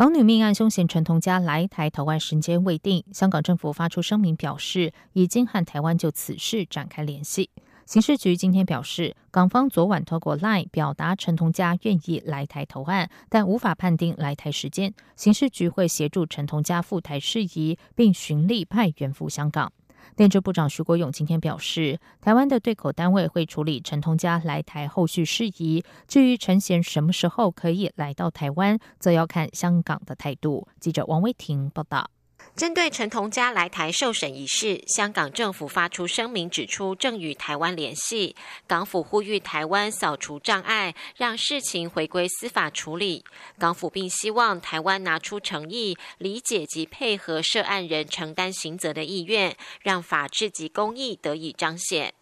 [0.00, 7.50] 港女命案凶嫌陈同佳来台投案时间未定，香港政府发出声明表示，已经和台湾就此事展开联系。
[7.84, 14.94] 刑事局今天表示，港方昨晚透过 LINE 表达陈同佳愿意来台投案，但无法判定来台时间。
[15.16, 19.70] 刑事局会协助陈同佳赴台事宜，并循例派员赴香港。
[20.16, 25.82] 内政部长徐国勇今天表示，台湾的对口单位会处理陈同佳来台后续事宜。
[26.06, 30.68] 至于陈贤什么时候可以来到台湾，则要看香港的态度。
[30.78, 32.10] 记者王威婷报道。
[32.56, 43.24] 针对陈同佳来台受审一事，香港政府发出声明，指出正与台湾联系，港府呼吁台湾扫除障碍，让事情回归司法处理。
[43.58, 52.12] 港府并希望台湾拿出诚意，理解及配合涉案人承担刑责的意愿，让法治及公义得以彰显。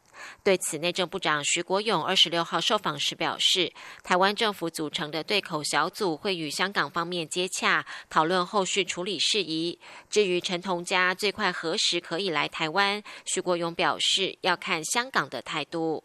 [0.42, 9.78] 对此，内政部长徐国勇二十六号受访时表示，台湾政府组成的对口小组会与香港方面接洽，讨论后续处理事宜。
[10.08, 16.02] 至于陈同佳最快何时可以来台湾，徐国勇表示要看香港的态度。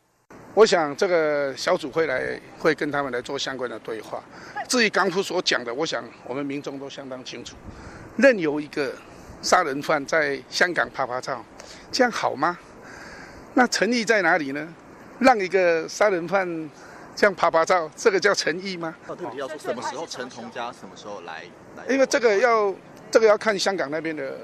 [0.56, 4.24] 我想这个小组会来，会跟他们来做相关的对话。
[4.68, 7.56] 至于港府所讲的，我想我们民众都相当清楚。
[8.18, 8.94] 任由一个
[9.42, 11.44] 杀人犯在香港拍拍照，
[11.92, 12.58] 这样好吗？
[13.54, 14.74] 那诚意在哪里呢？
[15.20, 16.48] 让一个杀人犯
[17.16, 18.96] 这样拍拍照，这个叫诚意吗？
[19.08, 21.46] 到底要说什么时候陈同佳什么时候来？
[21.88, 22.74] 因为这个要
[23.12, 24.38] 这个要看香港那边的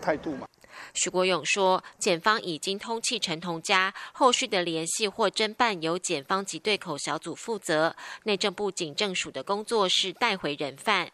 [0.00, 0.46] 态度嘛。
[0.94, 11.08] 徐国勇说，检方已经通气陈同佳，后续的联系或侦办由检方及对口小组负责，内政部警政署的工作是带回人犯。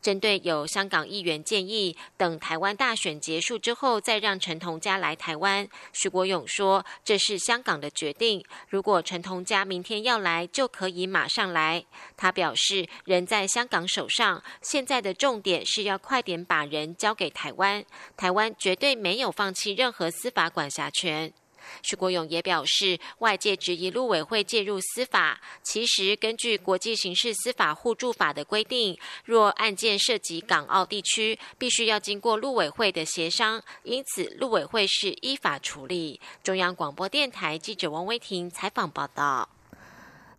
[0.00, 8.44] 针对有香港议员建议，等台湾大选结束之后再让陈同佳来台湾，徐国勇说这是香港的决定。
[8.68, 11.84] 如果陈同佳明天要来，就可以马上来。
[12.16, 17.84] 他表示，人在香港手上，现在的重点是要快点把人交给台湾，
[18.16, 21.32] 台湾绝对没有放弃任何司法管辖权。
[21.82, 36.20] 许国勇也表示，外界质疑陆委会介入司法，其实根据国际刑事司法互助法的规定，若案件涉及港澳地区，必须要经过陆委会的协商，因此陆委会是依法处理。
[36.42, 39.48] 中央广播电台记者王威婷采访报道。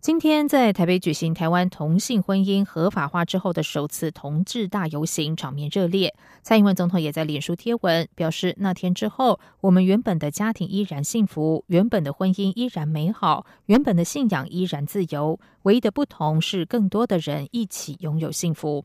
[0.00, 6.14] 今天在台北举行台湾同性婚姻合法化之后的首次同志大游行，场面热烈。
[6.42, 15.38] 蔡英文总统也在脸书贴文表示，那天之后，我们原本的家庭依然幸福，原本的婚姻依然美好，原本的信仰依然自由。
[15.64, 18.82] 唯一的不同是，更多的人一起拥有幸福。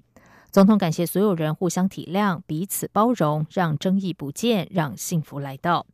[0.52, 5.86] 总统感谢所有人互相体谅、彼此包容，让争议不见，让幸福来到。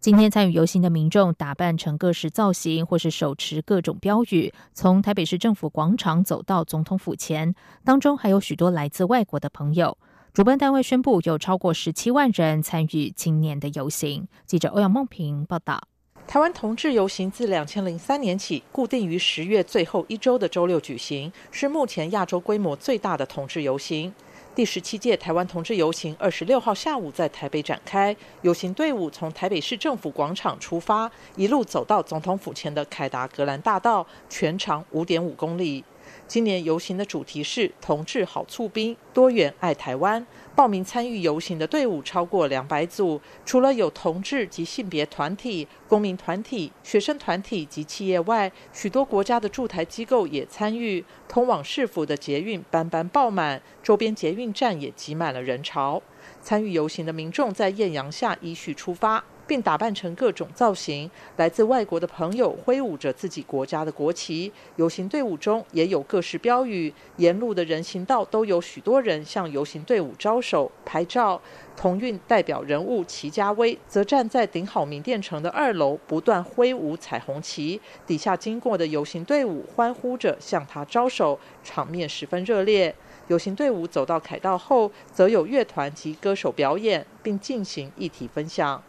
[0.00, 7.54] 今天参与游行的民众打扮成各式造型，或是手持各种标语，从台北市政府广场走到总统府前。
[7.84, 9.98] 当中还有许多来自外国的朋友。
[10.32, 14.26] 主办单位宣布，有超过十七万人参与今年的游行。
[14.46, 15.78] 记者欧阳梦平报道。
[16.26, 24.14] 台湾同志游行自两千零三年起，固定于十月最后一周的周六举行，是目前亚洲规模最大的同志游行。
[24.52, 35.84] 第十七届台湾同志游行二十六号下午在台北展开，游行队伍从台北市政府广场出发，一路走到总统府前的凯达格兰大道，全长五点五公里。
[36.26, 40.24] 今年游行的主题是“同志好促兵，多元爱台湾”。
[40.54, 51.04] 报名参与游行的队伍超过两百组，除了有同志及性别团体、公民团体、学生团体及企业外，许多国家的驻台机构也参与。
[51.26, 56.02] 通往市府的捷运班班爆满，周边捷运站也挤满了人潮。
[56.42, 59.24] 参与游行的民众在艳阳下依序出发。
[59.50, 64.52] 并打扮成各种造型，来自外国的朋友挥舞着自己国家的国旗。
[64.76, 71.42] 游行队伍中也有各式标语，沿路的人行道都有许多人向游行队伍招手拍照。
[71.76, 82.94] 同运代表人物齐家威则站在顶好名店城的二楼，不断挥舞彩虹旗，底下经过的游行队伍欢呼着向他招手，场面十分热烈。
[83.26, 88.80] 游行队伍走到凯道后，则有乐团及歌手表演，并进行议题分享。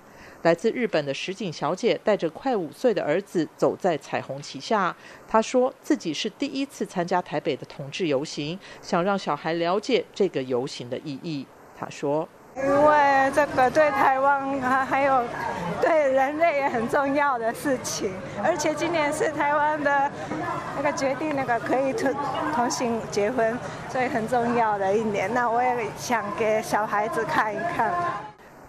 [0.43, 4.95] 来自日本的石井小姐带着快五岁的儿子走在彩虹旗下。
[5.27, 11.45] 她说自己是第一次参加台北的同志游行，想让小孩了解这个游行的意义。
[11.77, 12.27] 她说
[12.57, 15.23] ：“因为这个对台湾还有
[15.81, 18.11] 对人类也很重要的事情，
[18.44, 20.11] 而且今年是台湾的
[20.75, 22.13] 那个决定那个可以同
[22.53, 23.57] 同性结婚，
[23.89, 25.31] 所以很重要的一年。
[25.33, 27.94] 那我也想给小孩子看一看。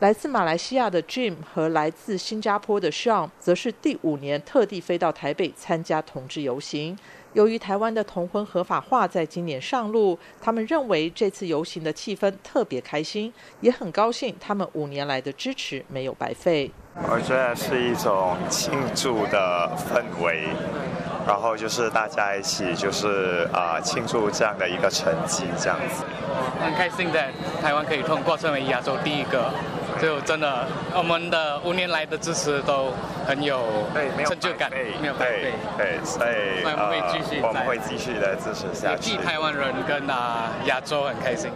[0.03, 6.99] 来自马来西亚的 Jim 和来自新加坡的 Sean 则是第五年特地飞到台北参加同志游行。
[7.35, 16.69] 由于台湾的同婚合法化在今年上路，他们认为这次游行的气氛特别开心，也很高兴他们五年来的支持没有白费。
[17.09, 20.49] 我觉得是一种庆祝的氛围，
[21.25, 26.03] 然后就是大家一起就是啊庆祝这样的一个成绩，这样子。
[26.61, 27.29] 很开心的，
[27.63, 29.49] 台湾可以通过成为亚洲第一个。
[30.01, 32.93] 就真的，我们的五年来的支持都
[33.27, 33.63] 很有
[34.27, 39.11] 成就感，没有对对，所以我们会继续，我们会继续的支持下去。
[39.11, 41.51] 替台湾人跟啊亚洲很开心。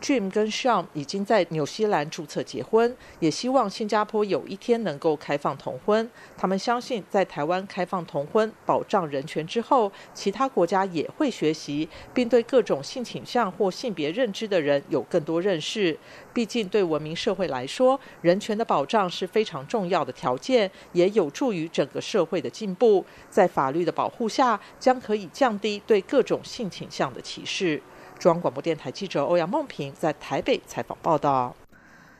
[0.00, 6.08] Jim 跟 Sean 已经在纽西兰注册结婚，也希望新加坡有一天能够开放同婚。
[6.36, 15.98] 他们相信，在台湾开放同婚、保障人权之后，其他国家也会学习，并对各种性倾向或性别认知的人有更多认识。
[16.32, 23.04] 毕竟，对文明社会来说，人权的保障是非常重要的条件，也有助于整个社会的进步。
[23.28, 27.82] 在法律的保护下，将可以降低对各种性倾向的歧视。
[28.18, 31.54] 中央广播电台记者欧阳梦平在台北采访报道。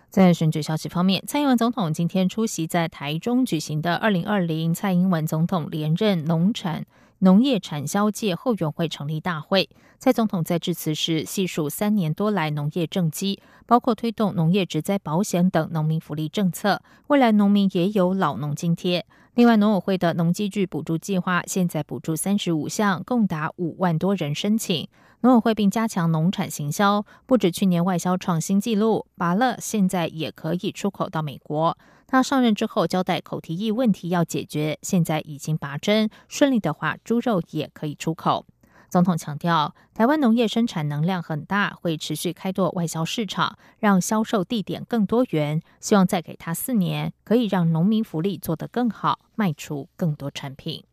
[0.08, 6.86] 在选举消息方面，蔡英文总统今天出席在台中举行的二零二零蔡英文总统连任农产
[7.20, 9.68] 农业产销界后援会成立大会。
[9.98, 19.04] 蔡总统在致辞时细数三年多来农业政绩，包括推动农业植灾保险等农民福利政策，未来农民也有老农津贴。
[19.34, 24.88] 另外，农委会的农机具补助计划现在补助三十五项，共达五万多人申请。
[25.20, 31.76] 农委会并加强农产行销，不止去年外销创新纪录，拔乐现在也可以出口到美国。
[32.10, 38.46] 他上任之后交代口蹄疫问题要解决，现在已经拔针，顺利的话，猪肉也可以出口。
[38.88, 45.60] 总统强调，台湾农业生产能量很大，会持续开拓外销市场，让销售地点更多元。
[45.81, 50.84] 希望再给他四年，可以让农民福利做得更好，卖出更多产品。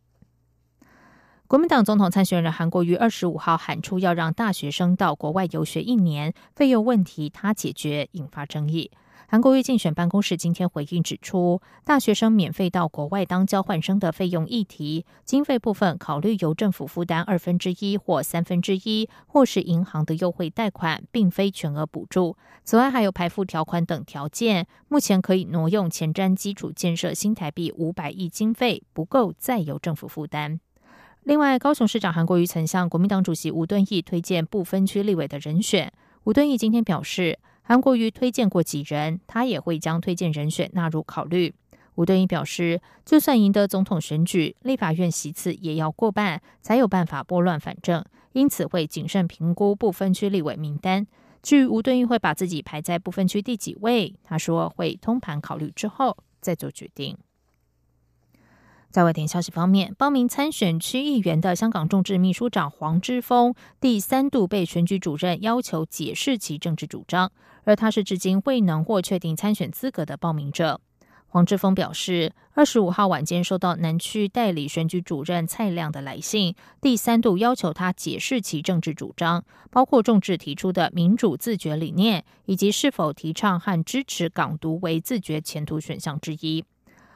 [1.48, 8.92] 国民党总统参选人韩国瑜二十五号喊出要让大学生到国外游学一年，费用问题他解决，引发争议。
[9.36, 22.38] 韩国瑜竞选办公室今天回应指出，大学生免费到国外当交换生的费用议题，经费部分考虑由政府负担二分之一或三分之一，或是银行的优惠贷款，并非全额补助。
[22.64, 30.62] 此外，还有排付条款等条件，目前可以挪用前瞻基础建设新台币五百亿经费，不够再由政府负担。
[31.24, 35.92] 另外，高雄市长韩国瑜曾向国民党主席吴敦义推荐不分区立委的人选。
[36.24, 37.38] 吴敦义今天表示，
[37.68, 41.52] 韩国瑜推荐过几人，他也会将推荐人选纳入考虑。
[41.96, 51.08] 吴敦义表示，就算赢得总统选举，立法院席次也要过半，才有办法拨乱反正，因此会谨慎评估不分区立委名单。
[51.42, 57.18] 至于吴敦义会把自己排在不分区第几位，他说会通盘考虑之后再做决定。
[58.96, 67.30] 在外电消息方面，报名参选区议员的香港众志秘书长黄之锋第三度被选举主任要求解释其政治主张，
[67.66, 70.80] 而他是至今未能获确定参选资格的报名者。
[71.28, 86.64] 黄之锋表示，二十五号晚间收到南区代理选举主任蔡亮的来信，第三度要求他解释其政治主张，包括众志提出的民主自觉理念，以及是否提倡和支持港独为自觉前途选项之一。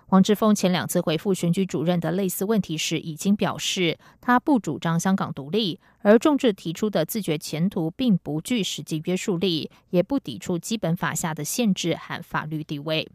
[0.10, 13.08] 黄之锋前两次回复选举主任的类似问题时，已经表示他不主张香港独立，而众志提出的自觉前途并不具实际约束力，也不抵触基本法下的限制和法律地位。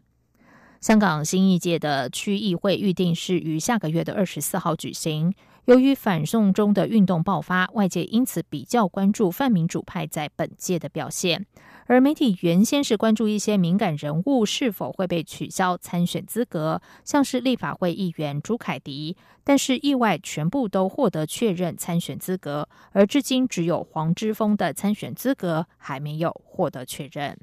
[0.79, 5.33] 香港新一届的区议会预定是于下个月的二十四号举行。
[5.65, 11.45] 由于反送中的运动爆发，外界因此比较关注泛民主派在本届的表现。
[11.87, 27.37] 而媒体原先是关注一些敏感人物是否会被取消参选资格，像是立法会议员朱凯迪，但是意外全部都获得确认参选资格，而至今只有黄之锋的参选资格还没有获得确认。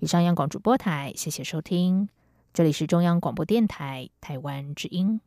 [0.00, 2.08] 以上央广主播台，谢谢收听，
[2.52, 5.20] 这里是中央广播电台台湾之音。